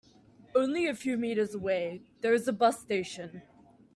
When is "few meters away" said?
0.95-2.01